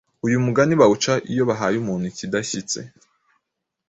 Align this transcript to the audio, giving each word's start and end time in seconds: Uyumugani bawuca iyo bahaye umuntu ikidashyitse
Uyumugani 0.25 0.73
bawuca 0.81 1.13
iyo 1.31 1.43
bahaye 1.49 1.75
umuntu 1.79 2.05
ikidashyitse 2.11 2.79